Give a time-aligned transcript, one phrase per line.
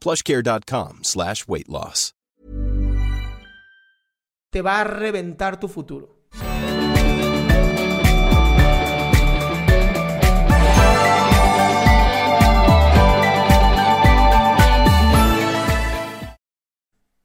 [0.00, 2.12] plushcare.com slash weight loss.
[4.50, 6.16] Te va a reventar tu futuro.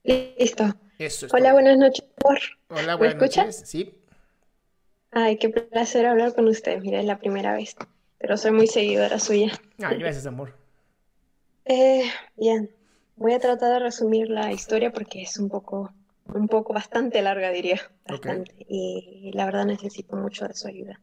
[0.04, 0.64] Listo.
[0.98, 1.52] Eso es Hola, todo.
[1.54, 2.38] buenas noches, amor.
[2.68, 3.40] Hola, ¿Me buenas escucha?
[3.44, 3.62] noches.
[3.66, 3.94] Sí.
[5.10, 6.80] Ay, qué placer hablar con usted.
[6.80, 7.76] Mira, es la primera vez,
[8.18, 9.52] pero soy muy seguidora suya.
[9.82, 10.56] Ay, gracias, amor.
[11.64, 12.04] Eh,
[12.36, 12.70] bien,
[13.16, 15.92] voy a tratar de resumir la historia porque es un poco,
[16.34, 18.54] un poco bastante larga, diría, bastante.
[18.68, 21.00] Y la verdad necesito mucho de su ayuda.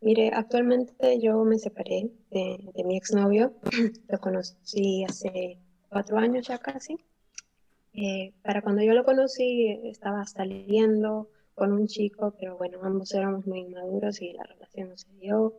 [0.00, 3.54] Mire, actualmente yo me separé de, de mi exnovio.
[4.08, 6.98] Lo conocí hace cuatro años ya casi.
[7.94, 13.46] Eh, para cuando yo lo conocí, estaba saliendo con un chico, pero bueno, ambos éramos
[13.46, 15.54] muy inmaduros y la relación no se dio.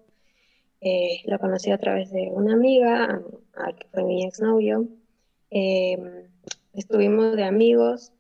[0.82, 3.22] Eh, lo conocí a través de una amiga,
[3.80, 4.88] que fue mi exnovio.
[5.52, 6.28] Eh,
[6.74, 8.12] estuvimos de amigos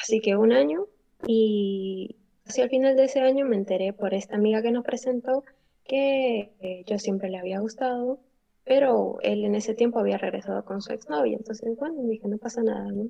[0.00, 0.86] así que un año
[1.26, 5.44] y hacia el final de ese año me enteré por esta amiga que nos presentó
[5.84, 8.20] que eh, yo siempre le había gustado,
[8.64, 11.36] pero él en ese tiempo había regresado con su exnovia.
[11.36, 13.08] Entonces, bueno, dije, no pasa nada, ¿no?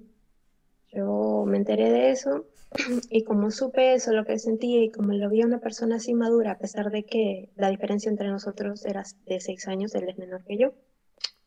[0.92, 2.44] Yo me enteré de eso
[3.10, 6.12] y como supe eso, lo que sentía y como lo vi a una persona así
[6.14, 10.18] madura, a pesar de que la diferencia entre nosotros era de seis años, él es
[10.18, 10.74] menor que yo,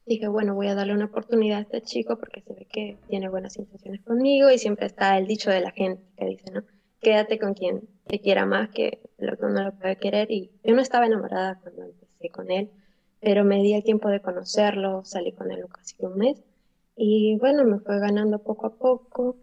[0.05, 3.29] dije, bueno, voy a darle una oportunidad a este chico porque se ve que tiene
[3.29, 6.63] buenas intenciones conmigo y siempre está el dicho de la gente que dice, ¿no?
[6.99, 10.73] Quédate con quien te quiera más que lo que uno lo puede querer y yo
[10.73, 12.71] no estaba enamorada cuando empecé con él,
[13.19, 16.43] pero me di el tiempo de conocerlo, salí con él casi un mes
[16.95, 19.37] y bueno, me fue ganando poco a poco.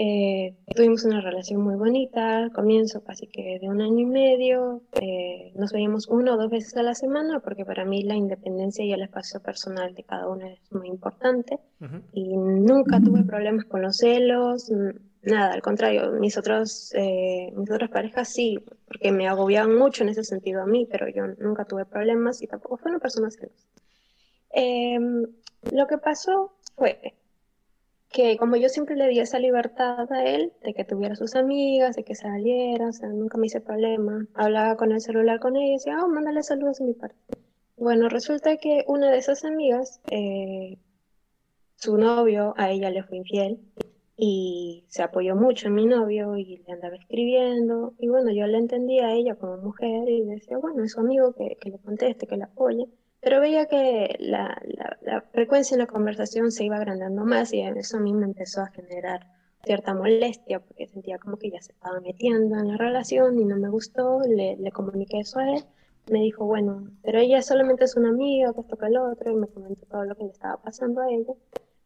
[0.00, 4.82] Eh, tuvimos una relación muy bonita, al comienzo casi que de un año y medio.
[5.00, 8.84] eh, nos veíamos una o dos veces a la semana porque para mí la independencia
[8.84, 11.58] y el espacio personal de cada uno es muy importante.
[11.80, 12.00] Ujú.
[12.12, 14.70] Y nunca tuve problemas con los celos,
[15.22, 20.10] nada, al contrario, mis otros, eh, mis otras parejas sí, porque me agobiaban mucho en
[20.10, 23.66] ese sentido a mí, pero yo nunca tuve problemas y tampoco fue una persona celosa.
[24.50, 25.26] Em,
[25.72, 27.14] lo que pasó fue
[28.10, 31.96] que como yo siempre le di esa libertad a él, de que tuviera sus amigas,
[31.96, 34.26] de que saliera, o sea, nunca me hice problema.
[34.34, 37.16] Hablaba con el celular con ella y decía, oh, mándale saludos de mi parte.
[37.76, 40.78] Bueno, resulta que una de esas amigas, eh,
[41.76, 43.60] su novio a ella le fue infiel
[44.16, 47.94] y se apoyó mucho en mi novio y le andaba escribiendo.
[47.98, 51.34] Y bueno, yo le entendía a ella como mujer y decía, bueno, es su amigo
[51.34, 52.88] que, que le conteste, que le apoye.
[53.20, 54.60] Pero veía que la,
[55.32, 58.68] frecuencia en la conversación se iba agrandando más y eso a mí me empezó a
[58.68, 59.26] generar
[59.64, 63.56] cierta molestia porque sentía como que ya se estaba metiendo en la relación y no
[63.56, 65.64] me gustó, le, le comuniqué eso a él,
[66.10, 69.34] me dijo, bueno, pero ella solamente es una amiga, que esto que el otro, y
[69.34, 71.34] me comentó todo lo que le estaba pasando a ella.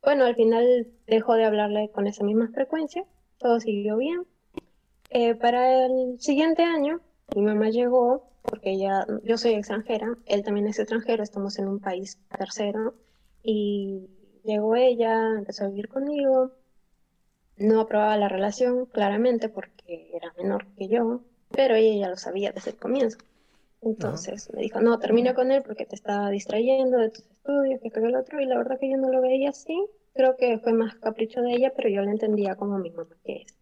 [0.02, 3.04] Bueno, al final dejó de hablarle con esa misma frecuencia,
[3.38, 4.26] todo siguió bien.
[5.10, 7.00] Eh, para el siguiente año,
[7.34, 11.81] mi mamá llegó porque ella, yo soy extranjera, él también es extranjero, estamos en un
[11.81, 12.94] país tercero,
[13.43, 14.08] y
[14.44, 16.50] llegó ella, empezó a vivir conmigo,
[17.56, 22.52] no aprobaba la relación, claramente, porque era menor que yo, pero ella ya lo sabía
[22.52, 23.19] desde el comienzo.
[23.81, 27.88] Entonces me dijo, no, termina con él porque te está distrayendo de tus estudios, que
[27.88, 30.58] esto y el otro, y la verdad que yo no lo veía así, creo que
[30.58, 33.61] fue más capricho de ella, pero yo la entendía como mi mamá que es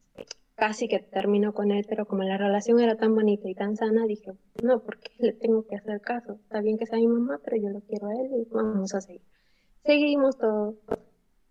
[0.60, 4.04] casi que terminó con él, pero como la relación era tan bonita y tan sana,
[4.04, 6.34] dije, no, porque le tengo que hacer caso?
[6.34, 9.00] Está bien que sea mi mamá, pero yo lo quiero a él y vamos a
[9.00, 9.22] seguir.
[9.86, 10.76] Seguimos todo.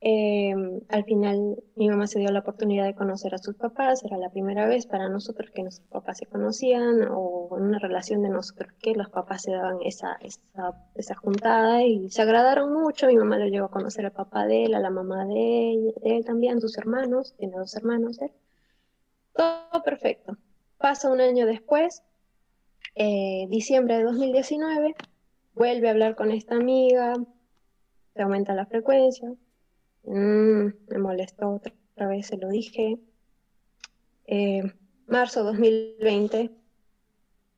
[0.01, 0.53] Eh,
[0.89, 4.29] al final mi mamá se dio la oportunidad de conocer a sus papás, era la
[4.29, 8.71] primera vez para nosotros que nuestros papás se conocían o en una relación de nosotros
[8.79, 10.19] que los papás se daban esa,
[10.93, 14.65] esa, juntada y se agradaron mucho, mi mamá lo llevó a conocer al papá de
[14.65, 18.31] él, a la mamá de él también, sus hermanos, tiene dos hermanos él.
[19.39, 20.37] Todo perfecto.
[20.77, 22.03] Pasa un año después,
[22.95, 24.95] eh, diciembre de 2019,
[25.55, 27.13] vuelve a hablar con esta amiga,
[28.13, 29.31] se aumenta la frecuencia,
[30.03, 31.73] Mm, me molestó otra,
[32.07, 32.97] vez, se lo dije.
[34.27, 34.63] Eh,
[35.07, 36.51] marzo 2020.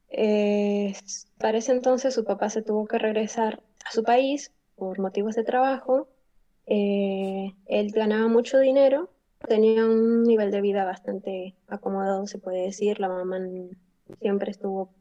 [0.10, 0.94] Eh,
[1.40, 5.44] para ese entonces su papá se tuvo que regresar a su país por motivos de
[5.44, 6.10] trabajo.
[6.68, 9.10] Eh, él ganaba mucho dinero,
[9.48, 13.00] tenía un nivel de vida bastante acomodado, se puede decir.
[13.00, 13.40] La mamá
[14.20, 14.94] siempre estuvo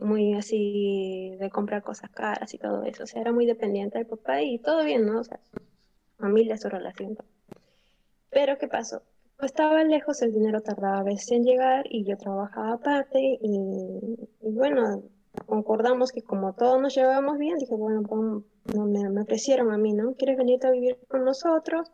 [0.00, 3.04] muy así de comprar cosas caras y todo eso.
[3.04, 5.20] O sea, era muy dependiente del papá y todo bien, ¿no?
[5.20, 5.40] O sea,
[6.18, 7.16] familia, su relación.
[8.30, 9.02] Pero ¿qué pasó?
[9.40, 15.02] Estaba lejos, el dinero tardaba a veces en llegar y yo trabajaba aparte y, bueno,
[15.46, 18.02] concordamos que como todos nos llevábamos bien, dije, bueno,
[18.74, 20.14] no, me, me, ofrecieron a mí, ¿no?
[20.14, 21.90] ¿Quieres venir a vivir con nosotros?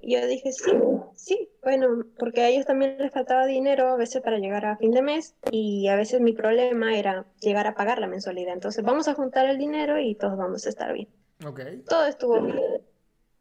[0.00, 0.72] Y yo dije, sí,
[1.14, 4.90] sí, bueno, porque a ellos también les faltaba dinero a veces para llegar a fin
[4.90, 8.52] de mes y a veces mi problema era llegar a pagar la mensualidad.
[8.52, 11.08] Entonces vamos a juntar el dinero y todos vamos a estar bien.
[11.44, 11.82] Okay.
[11.88, 12.85] Todo estuvo bien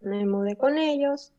[0.01, 1.33] me mudé con ellos,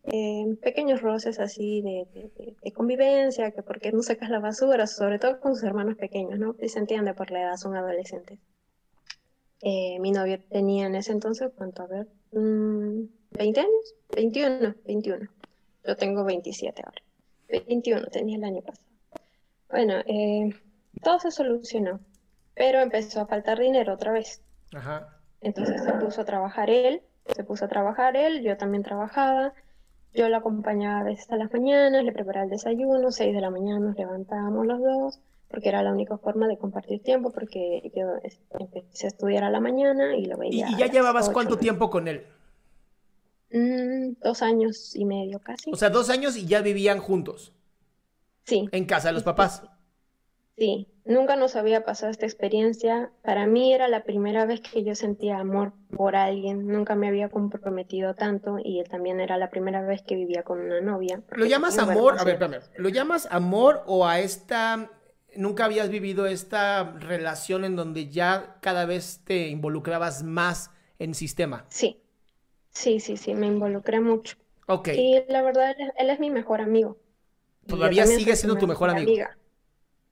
[0.60, 5.64] pequeños roces así de, convivencia, que porque no sacas la basura, sobre todo con sus
[5.64, 6.56] hermanos pequeños, ¿no?
[6.60, 8.38] Y se entiende por la edad, son adolescentes.
[9.62, 11.82] Eh, mi novio tenía en ese entonces, ¿cuánto?
[11.82, 13.94] A ver, ¿20 mm, años?
[14.14, 15.28] 21, 21.
[15.84, 17.02] Yo tengo 27 ahora.
[17.48, 18.86] 21 tenía el año pasado.
[19.70, 20.50] Bueno, eh,
[21.02, 22.00] todo se solucionó,
[22.54, 24.42] pero empezó a faltar dinero otra vez.
[24.74, 25.08] Ajá.
[25.40, 27.02] Entonces se puso a trabajar él
[27.34, 29.52] se puso a trabajar él, yo también trabajaba.
[30.14, 33.50] Yo lo acompañaba a veces a las mañanas, le preparaba el desayuno, seis de la
[33.50, 38.06] mañana nos levantábamos los dos, porque era la única forma de compartir tiempo, porque yo
[38.58, 40.70] empecé a estudiar a la mañana y lo veía.
[40.70, 42.26] ¿Y, ya llevabas cuánto tiempo con él?
[43.52, 45.70] Mm, dos años y medio casi.
[45.70, 47.52] O sea, dos años y ya vivían juntos.
[48.44, 48.68] Sí.
[48.72, 49.62] ¿En casa de los papás?
[50.56, 53.10] Sí, nunca nos había pasado esta experiencia.
[53.22, 56.66] Para mí era la primera vez que yo sentía amor por alguien.
[56.66, 60.80] Nunca me había comprometido tanto y también era la primera vez que vivía con una
[60.80, 61.22] novia.
[61.30, 62.16] ¿Lo llamas amor?
[62.18, 62.62] A ver, espérame.
[62.76, 64.90] ¿Lo llamas amor o a esta...
[65.34, 71.66] Nunca habías vivido esta relación en donde ya cada vez te involucrabas más en sistema?
[71.68, 72.00] Sí,
[72.70, 74.38] sí, sí, sí, me involucré mucho.
[74.66, 74.88] Ok.
[74.88, 76.96] Y la verdad, él, es mi mejor amigo.
[77.66, 79.10] ¿Todavía sigue siendo tu mejor amigo?
[79.10, 79.36] Amiga.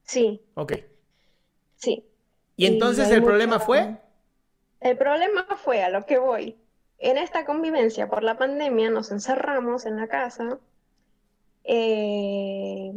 [0.05, 0.41] Sí.
[0.55, 0.75] Ok.
[1.77, 2.07] Sí.
[2.57, 3.97] ¿Y entonces el problema fue?
[4.81, 6.57] El problema fue a lo que voy.
[6.99, 10.59] En esta convivencia por la pandemia nos encerramos en la casa.
[11.65, 12.93] Eh,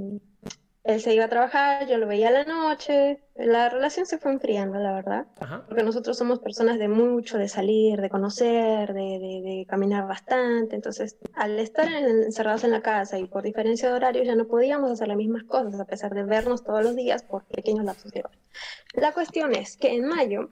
[0.88, 4.32] él se iba a trabajar, yo lo veía a la noche, la relación se fue
[4.32, 5.28] enfriando, la verdad,
[5.68, 11.60] porque nosotros somos personas de mucho, de salir, de conocer, de, caminar bastante, entonces al
[11.60, 15.18] estar encerrados en la casa y por diferencia de horarios ya no podíamos hacer las
[15.18, 18.38] mismas cosas a pesar de vernos todos los días por pequeños lapsos de hora.
[18.94, 20.52] La cuestión es que en mayo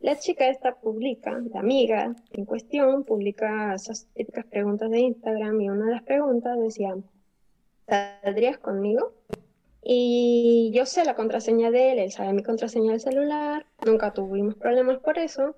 [0.00, 5.68] la chica esta publica, la amiga en cuestión, publica esas típicas preguntas de Instagram y
[5.68, 6.94] una de las preguntas decía,
[7.86, 9.12] ¿saldrías conmigo?
[9.86, 14.54] Y yo sé la contraseña de él, él sabe mi contraseña del celular, nunca tuvimos
[14.54, 15.56] problemas por eso,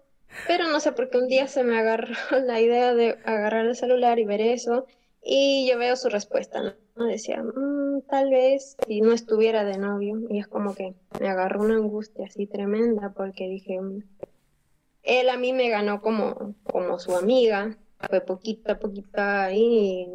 [0.49, 2.09] pero no sé por qué un día se me agarró
[2.45, 4.87] la idea de agarrar el celular y ver eso,
[5.23, 7.05] y yo veo su respuesta, ¿no?
[7.05, 11.63] Decía, mm, tal vez si no estuviera de novio, y es como que me agarró
[11.63, 14.03] una angustia así tremenda, porque dije, mm,
[15.05, 17.77] él a mí me ganó como, como su amiga,
[18.09, 20.13] fue poquito a poquito ahí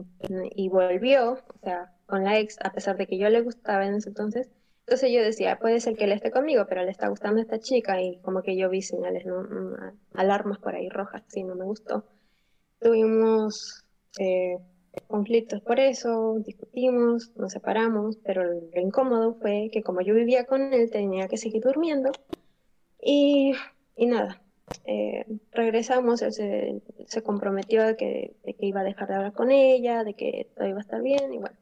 [0.55, 3.95] y volvió, o sea, con la ex, a pesar de que yo le gustaba en
[3.95, 4.51] ese entonces.
[4.81, 8.01] Entonces yo decía, puede ser que él esté conmigo, pero le está gustando esta chica
[8.03, 9.43] y como que yo vi señales, ¿no?
[9.43, 12.05] Mm, alarmas por ahí rojas, sí, no me gustó.
[12.79, 13.85] Tuvimos
[14.19, 14.57] eh,
[15.07, 20.73] conflictos por eso, discutimos, nos separamos, pero lo incómodo fue que como yo vivía con
[20.73, 22.17] él, tenía que seguir durmiendo
[23.01, 23.53] y,
[23.95, 24.41] y nada.
[24.85, 29.33] Eh, regresamos, él se, se comprometió de que, de que iba a dejar de hablar
[29.33, 31.57] con ella, de que todo iba a estar bien y bueno.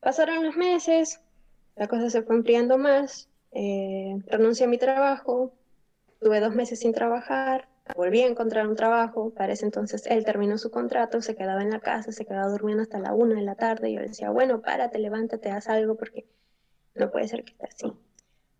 [0.00, 1.20] Pasaron los meses,
[1.76, 5.52] la cosa se fue enfriando más, eh, renuncié a mi trabajo,
[6.20, 10.58] tuve dos meses sin trabajar, volví a encontrar un trabajo, para ese entonces él terminó
[10.58, 13.54] su contrato, se quedaba en la casa, se quedaba durmiendo hasta la una de la
[13.54, 16.26] tarde, y yo le decía, bueno, párate, levántate, haz algo, porque
[16.94, 17.92] no puede ser que esté así.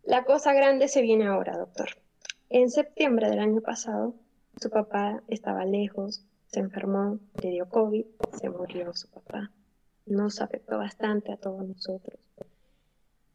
[0.05, 1.91] La cosa grande se viene ahora, doctor.
[2.49, 4.15] En septiembre del año pasado,
[4.61, 8.07] su papá estaba lejos, se enfermó, le dio COVID,
[8.41, 9.51] se murió su papá.
[10.09, 12.19] Nos afectó bastante a todos nosotros.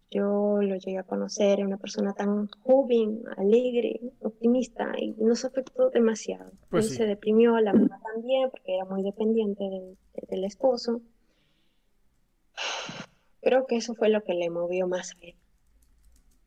[0.10, 5.90] Yo lo llegué a conocer, era una persona tan joven, alegre, optimista, y nos afectó
[5.90, 6.52] demasiado.
[6.70, 6.98] Pues él sí.
[6.98, 9.98] se deprimió, la mamá también, porque era muy dependiente del,
[10.30, 11.02] del esposo.
[13.42, 15.36] Creo que eso fue lo que le movió más a él.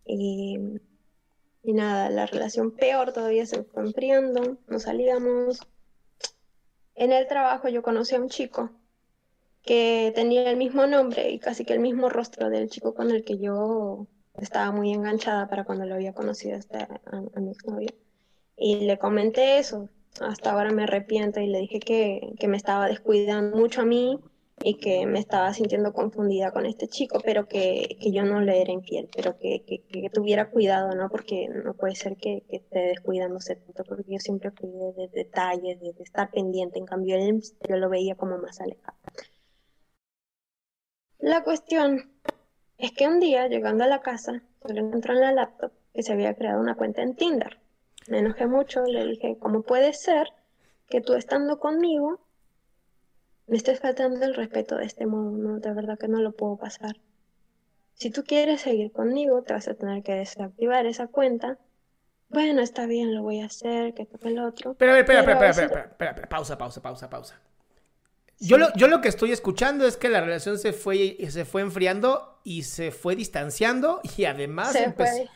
[0.04, 0.58] Y,
[1.64, 5.60] y nada, la relación peor todavía se fue enfriando, nos salíamos.
[6.94, 8.70] En el trabajo yo conocí a un chico
[9.66, 13.24] que tenía el mismo nombre y casi que el mismo rostro del chico con el
[13.24, 14.06] que yo
[14.38, 17.00] estaba muy enganchada para cuando lo había conocido este, a,
[17.34, 17.90] a mi exnovio.
[18.56, 19.88] Y le comenté eso.
[20.20, 24.18] Hasta ahora me arrepiento y le dije que, que me estaba descuidando mucho a mí
[24.62, 28.62] y que me estaba sintiendo confundida con este chico, pero que, que yo no le
[28.62, 31.10] era infiel, pero que, que, que tuviera cuidado, ¿no?
[31.10, 35.80] Porque no puede ser que, que esté descuidándose tanto, porque yo siempre cuidé de detalles,
[35.80, 38.96] de, de estar pendiente, en cambio él yo lo veía como más alejado.
[41.26, 42.08] La cuestión
[42.78, 46.04] es que un día, llegando a la casa, yo le encontré en la laptop que
[46.04, 47.58] se había creado una cuenta en Tinder.
[48.06, 50.28] Me enojé mucho, le dije, ¿cómo puede ser
[50.88, 52.20] que tú estando conmigo
[53.48, 55.32] me estés faltando el respeto de este modo?
[55.32, 56.94] No, de verdad que no lo puedo pasar.
[57.94, 61.58] Si tú quieres seguir conmigo, te vas a tener que desactivar esa cuenta.
[62.28, 64.74] Bueno, está bien, lo voy a hacer, que toque el otro.
[64.74, 67.40] Pero espera, espera, espera, espera, pausa, pausa, pausa, pausa.
[68.38, 71.62] Yo, lo, yo lo que estoy escuchando es que la relación se fue, se fue
[71.62, 74.72] enfriando y se fue distanciando y además...
[74.72, 75.28] Se empe- fue.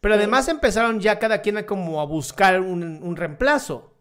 [0.00, 3.94] Pero además empezaron ya cada quien a como a buscar un, un reemplazo.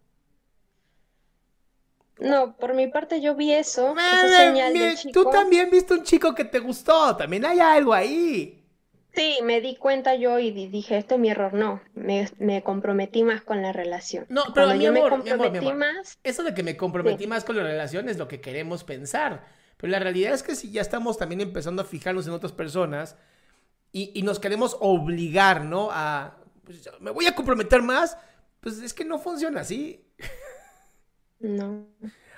[2.20, 5.24] No, por mi parte yo vi eso, esa señal del chico.
[5.24, 8.63] Tú también viste un chico que te gustó, también hay algo ahí.
[9.16, 12.64] Sí, me di cuenta yo y di- dije, este es mi error, no, me, me
[12.64, 14.26] comprometí más con la relación.
[14.30, 15.76] No, pero Cuando mi yo amor, me mi amor, mi comprometí amor.
[15.96, 17.30] más, Eso de que me comprometí Sí.
[17.30, 19.46] más con la relación es lo que queremos pensar.
[19.78, 23.16] Pero la realidad es que si ya estamos también empezando a fijarnos en otras personas
[23.92, 25.90] y, y nos queremos obligar, ¿no?
[25.92, 28.18] A, pues, me voy a comprometer más,
[28.62, 30.04] pues es que no funciona así.
[31.40, 31.86] no.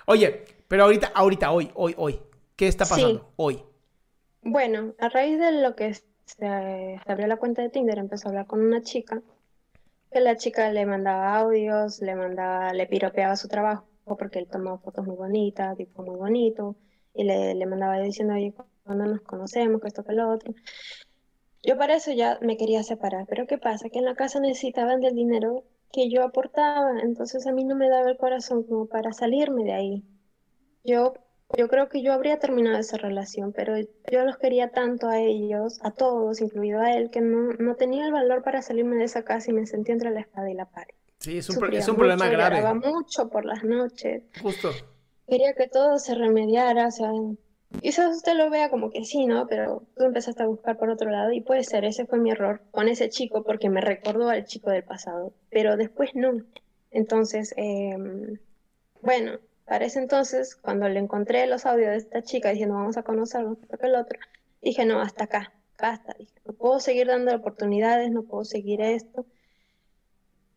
[0.08, 2.20] Oye, pero ahorita, ahorita, hoy, hoy, hoy,
[2.55, 2.89] ¿qué está Sí.
[2.91, 3.32] pasando?
[3.38, 3.63] Hoy.
[4.41, 8.48] Bueno, a raíz de lo que se, abrió la cuenta de Tinder, empezó a hablar
[8.48, 9.22] con una chica,
[10.12, 14.77] que la chica le mandaba audios, le mandaba, le piropeaba su trabajo, porque él tomaba
[14.77, 16.75] fotos muy bonitas, tipo muy bonito,
[17.13, 18.53] y le, le mandaba diciendo, oye,
[18.84, 20.53] cuando nos conocemos, que esto, que lo otro.
[21.63, 23.89] Yo para eso ya me quería separar, pero ¿qué pasa?
[23.89, 27.89] Que en la casa necesitaban del dinero que yo aportaba, entonces a mí no me
[27.89, 30.03] daba el corazón como para salirme de ahí.
[30.84, 31.13] Yo,
[31.58, 35.80] yo creo que yo habría terminado esa relación, pero yo los quería tanto a ellos,
[35.84, 39.24] a todos, incluido a él, que no, no tenía el valor para salirme de esa
[39.24, 40.96] casa y me sentí entre la espada y la pared.
[41.20, 42.58] Sí, es un, Sufría es un problema grave.
[42.58, 44.24] lloraba mucho por las noches.
[44.42, 44.72] Justo.
[45.28, 47.12] Quería que todo se remediara, o sea,
[47.82, 49.48] quizás usted lo vea como que sí, ¿no?
[49.48, 52.62] Pero tú empezaste a buscar por otro lado y puede ser, ese fue mi error
[52.72, 56.42] con ese chico porque me recordó al chico del pasado, pero después no.
[56.92, 58.38] Entonces, em,
[59.02, 63.03] bueno, para ese entonces, cuando le encontré los audios de esta chica diciendo vamos a
[63.03, 64.19] conocernos, esto que el otro,
[64.62, 69.25] dije no, hasta acá, basta, dije, no puedo seguir dando oportunidades, no puedo seguir esto.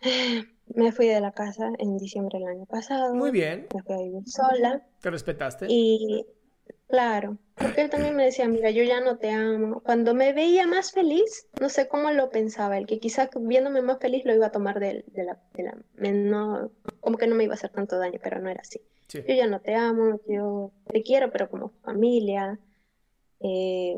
[0.74, 3.14] Me fui de la casa en diciembre del año pasado.
[3.14, 3.66] Muy bien.
[3.74, 4.82] Me fui a vivir sola.
[5.00, 5.66] Te respetaste.
[5.68, 6.26] Y
[6.88, 9.80] claro, porque él también me decía, mira, yo ya no te amo.
[9.80, 13.98] Cuando me veía más feliz, no sé cómo lo pensaba él, que quizás viéndome más
[13.98, 17.34] feliz lo iba a tomar de, de la, de la, me- no, como que no
[17.34, 18.80] me iba a hacer tanto daño, pero no era así.
[19.08, 19.20] Sí.
[19.26, 22.58] Yo ya no te amo, yo te quiero, pero como familia.
[23.40, 23.96] eh,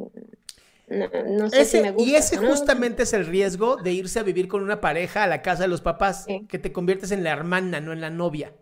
[0.88, 2.50] no, no sé si Ese- me y gusta ese o no.
[2.50, 5.68] justamente es el riesgo de irse a vivir con una pareja a la casa de
[5.68, 6.46] los papás, Sí.
[6.48, 8.52] que te conviertes en la hermana, no en la novia.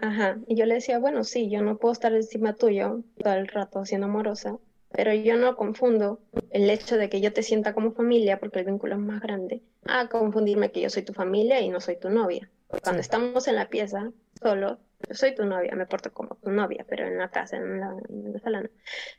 [0.00, 3.48] Ajá, y yo le decía, bueno, sí, yo no puedo estar encima tuyo todo el
[3.48, 4.56] rato siendo amorosa,
[4.90, 8.66] pero yo no confundo el hecho de que yo te sienta como familia, porque el
[8.66, 12.10] vínculo es más grande, a confundirme que yo soy tu familia y no soy tu
[12.10, 12.48] novia.
[12.82, 14.78] Cuando estamos en la pieza, solo,
[15.10, 18.32] soy tu novia, me porto como tu novia, pero en la casa, en la, en
[18.32, 18.68] la sala no.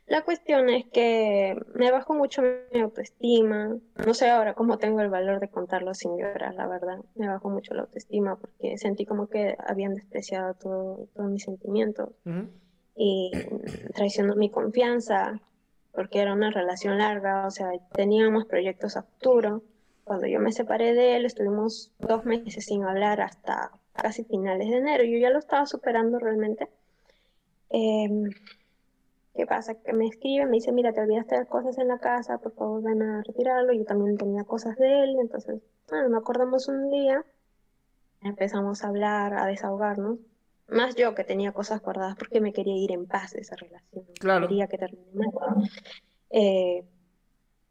[0.06, 3.76] La cuestión es que me bajó mucho mi autoestima.
[4.04, 6.98] No sé ahora cómo tengo el valor de contarlo sin llorar, la verdad.
[7.14, 12.10] Me bajó mucho la autoestima porque sentí como que habían despreciado todo, todos mis sentimientos
[12.24, 12.48] Ujú.
[12.96, 13.30] y
[13.94, 15.40] traicionó mi confianza
[15.92, 19.62] porque era una relación larga, o sea, teníamos proyectos a futuro
[20.04, 24.76] cuando yo me separé de él, estuvimos dos meses sin hablar hasta casi finales de
[24.76, 25.04] enero.
[25.04, 26.68] Yo ya lo estaba superando realmente.
[27.70, 28.30] Em,
[29.34, 29.74] ¿Qué pasa?
[29.74, 32.82] Que me escribe, me dice, mira, te olvidaste de cosas en la casa, por favor
[32.82, 33.72] ven a retirarlo.
[33.72, 37.24] Yo también tenía cosas de él, entonces, bueno, me acordamos un día,
[38.22, 40.18] empezamos a hablar, a desahogarnos.
[40.68, 44.04] Más yo que tenía cosas guardadas porque me quería ir en paz de esa relación.
[44.18, 44.46] Claro.
[44.46, 45.70] Quería que termine mal.
[46.30, 46.84] Eh,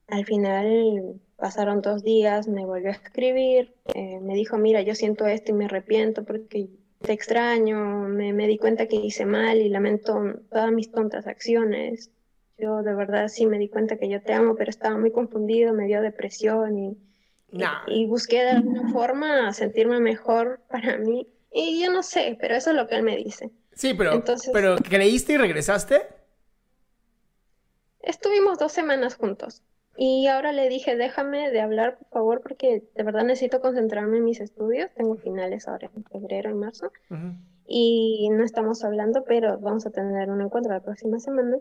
[0.07, 5.25] al final pasaron dos días, me volvió a escribir, eh, me dijo, mira, yo siento
[5.25, 6.69] esto y me arrepiento porque
[7.01, 7.79] te extraño,
[8.10, 12.12] me, me, di cuenta que hice mal y lamento todas mis tontas acciones.
[12.58, 15.74] Yo de verdad sí me di cuenta que yo te amo, pero estaba muy confundido,
[15.74, 16.98] me dio depresión y,
[17.88, 21.25] y, busqué de alguna forma sentirme mejor para mí.
[21.51, 23.50] Y yo no sé, pero eso es lo que él me dice.
[23.72, 26.05] Sí, pero, Entonces, pero ¿creíste y regresaste?
[28.01, 29.63] Estuvimos dos semanas juntos.
[30.01, 34.23] Y ahora le dije, déjame de hablar, por favor, porque de verdad necesito concentrarme en
[34.23, 34.89] mis estudios.
[34.95, 36.93] Tengo finales ahora en febrero y marzo.
[37.67, 41.57] Y no estamos hablando, pero vamos a tener un encuentro la próxima semana.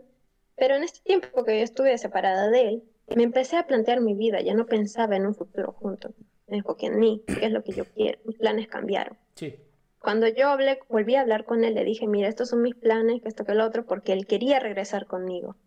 [0.55, 4.13] Pero en este tiempo que yo estuve separada de él, me empecé a plantear mi
[4.13, 4.39] vida.
[4.39, 6.13] Ya no pensaba en un futuro juntos.
[6.47, 8.19] Me enfoqué en mí, qué es lo que yo quiero.
[8.23, 9.17] Mis planes cambiaron.
[9.35, 9.57] Sí.
[9.99, 13.21] Cuando yo hablé, volví a hablar con él, le dije, mira, estos son mis planes,
[13.21, 15.57] que esto, que lo otro, porque él quería regresar conmigo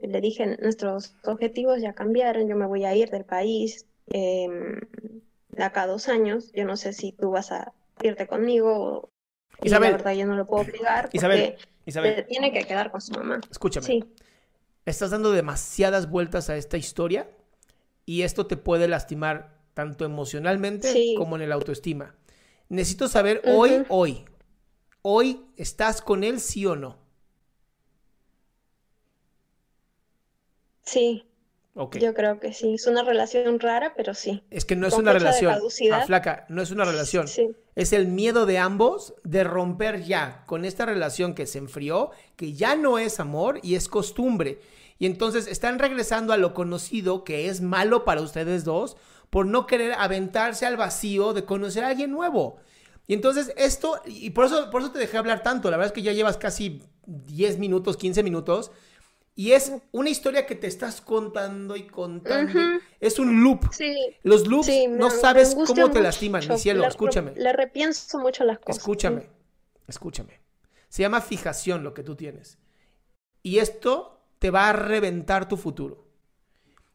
[0.00, 4.48] le dije, nuestros objetivos ya cambiaron, yo me voy a ir del país eh,
[5.48, 7.72] de acá a dos años, yo no sé si tú vas a
[8.02, 9.08] irte conmigo
[9.62, 13.12] Isabel, la verdad yo no lo puedo obligar Isabel, Isabel, tiene que quedar con su
[13.12, 13.40] mamá.
[13.50, 13.86] Escúchame.
[13.86, 14.04] Sí.
[14.84, 17.28] Estás dando demasiadas vueltas a esta historia
[18.04, 22.14] y esto te puede lastimar tanto emocionalmente como en el autoestima.
[22.68, 24.24] Necesito saber hoy, hoy,
[25.02, 26.98] hoy, ¿estás con él sí o no?
[30.84, 31.26] Sí.
[31.74, 32.74] Yo creo que sí.
[32.74, 34.42] Es una relación rara, pero sí.
[34.50, 35.58] Es que no es una relación.
[35.92, 37.26] Ah, flaca, no es una relación.
[37.74, 42.52] Es el miedo de ambos de romper ya con esta relación que se enfrió, que
[42.52, 44.60] ya no es amor y es costumbre.
[45.00, 48.96] Y entonces están regresando a lo conocido que es malo para ustedes dos
[49.30, 52.58] por no querer aventarse al vacío de conocer a alguien nuevo.
[53.08, 55.92] Y entonces esto, y por eso, por eso te dejé hablar tanto, la verdad es
[55.92, 58.70] que ya llevas casi 10 minutos, 15 minutos
[59.36, 62.60] y es una historia que te estás contando y contando.
[63.00, 63.68] Es un loop.
[64.22, 66.86] Los loops no sabes cómo te lastiman, mi cielo.
[66.86, 67.32] escúchame.
[67.34, 68.78] Le repienso mucho las cosas.
[68.78, 69.28] Escúchame.
[69.88, 70.40] Escúchame.
[70.88, 72.58] Se llama fijación lo que tú tienes.
[73.42, 76.06] Y esto te va a reventar tu futuro.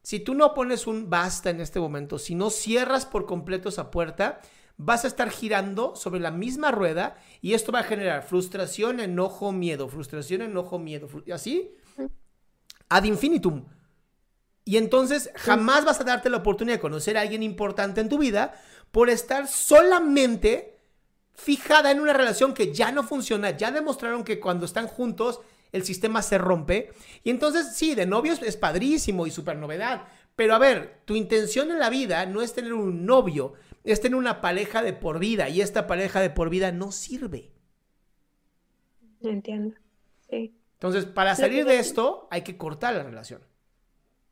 [0.02, 3.90] Si tú no pones un basta en este momento, si no cierras por completo esa
[3.90, 4.40] puerta,
[4.78, 9.52] vas a estar girando sobre la misma rueda y esto va a generar frustración, enojo,
[9.52, 11.06] miedo, frustración, enojo, miedo.
[11.26, 11.76] ¿Y así?
[12.90, 13.64] Ad infinitum.
[14.66, 18.18] Y entonces jamás vas a darte la oportunidad de conocer a alguien importante en tu
[18.18, 18.54] vida
[18.90, 20.78] por estar solamente
[21.32, 23.56] fijada en una relación que ya no funciona.
[23.56, 25.40] Ya demostraron que cuando están juntos
[25.72, 26.92] el sistema se rompe.
[27.24, 30.04] Y entonces sí, de novios es padrísimo y súper novedad.
[30.36, 34.16] Pero a ver, tu intención en la vida no es tener un novio, es tener
[34.16, 35.48] una pareja de por vida.
[35.48, 37.52] Y esta pareja de por vida no sirve.
[39.22, 39.76] Entiendo.
[40.28, 40.59] Sí.
[40.80, 43.42] Entonces, para salir de esto, hay que cortar la relación.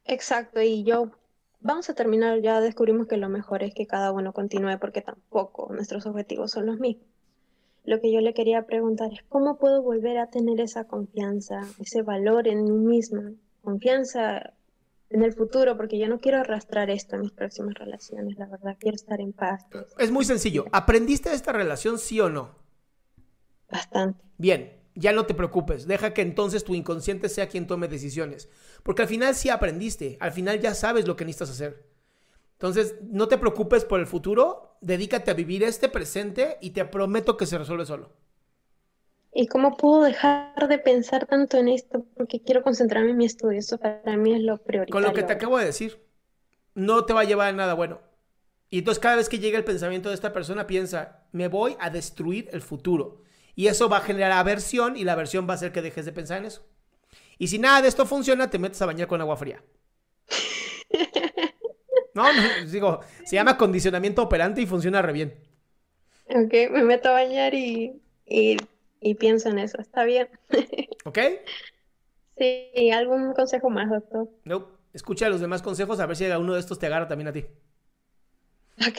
[0.06, 1.10] Exacto, y yo,
[1.60, 5.70] vamos a terminar, ya descubrimos que lo mejor es que cada uno continúe porque tampoco
[5.74, 7.04] nuestros objetivos son los mismos.
[7.84, 12.00] Lo que yo le quería preguntar es, ¿cómo puedo volver a tener esa confianza, ese
[12.00, 13.30] valor en mí misma?
[13.60, 14.54] Confianza
[15.10, 18.78] en el futuro, porque yo no quiero arrastrar esto en mis próximas relaciones, la verdad,
[18.80, 19.66] quiero estar en paz.
[19.98, 20.64] Es muy sencillo.
[20.72, 22.54] ¿Aprendiste de esta relación, sí o no?
[23.70, 24.24] Bastante.
[24.38, 28.48] Bien, ya no te preocupes, deja que entonces tu inconsciente sea quien tome decisiones.
[28.82, 31.86] Porque al final sí aprendiste, al final ya sabes lo que necesitas hacer.
[32.52, 37.36] Entonces, no te preocupes por el futuro, dedícate a vivir este presente y te prometo
[37.36, 38.12] que se resuelve solo.
[39.32, 42.04] ¿Y cómo puedo dejar de pensar tanto en esto?
[42.16, 44.92] Porque quiero concentrarme en mi estudio, eso para mí es lo prioritario.
[44.92, 46.02] Con lo que te acabo de decir,
[46.74, 48.00] no te va a llevar a nada bueno.
[48.70, 51.90] Y entonces cada vez que llega el pensamiento de esta persona, piensa, me voy a
[51.90, 53.22] destruir el futuro.
[53.58, 56.12] Y eso va a generar aversión y la aversión va a hacer que dejes de
[56.12, 56.64] pensar en eso.
[57.38, 59.64] Y si nada de esto funciona, te metes a bañar con agua fría.
[62.14, 62.24] No,
[62.66, 65.34] digo, se llama condicionamiento operante y funciona re bien.
[66.26, 70.28] Ok, me meto a bañar y, y, pienso en eso, está bien.
[71.04, 71.18] ¿Ok?
[72.36, 74.28] Sí, ¿algún consejo más, doctor?
[74.44, 77.32] No, escucha los demás consejos a ver si uno de estos te agarra también a
[77.32, 77.46] ti.
[78.80, 78.98] Ok,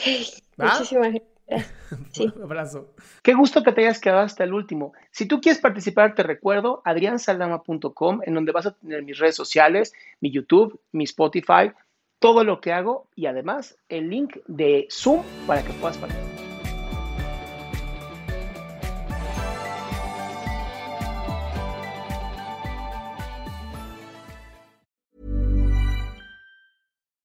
[0.56, 1.29] muchísimas gracias.
[2.12, 2.32] Sí.
[2.36, 2.94] Un abrazo.
[3.22, 4.92] Qué gusto que te hayas quedado hasta el último.
[5.10, 9.92] Si tú quieres participar, te recuerdo adriansaldama.com, en donde vas a tener mis redes sociales,
[10.20, 11.72] mi YouTube, mi Spotify,
[12.18, 16.30] todo lo que hago y además el link de Zoom para que puedas participar.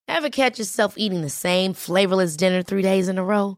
[0.08, 3.58] Ever catch yourself eating the same flavorless dinner three days in a row?